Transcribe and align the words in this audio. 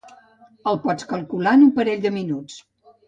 El 0.71 0.79
pots 0.85 1.05
calcular 1.13 1.53
en 1.59 1.67
un 1.67 1.73
parell 1.79 2.03
de 2.07 2.13
minuts. 2.17 2.57